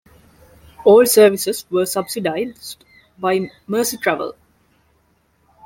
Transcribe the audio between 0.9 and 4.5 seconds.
services were subsidised by Merseytravel.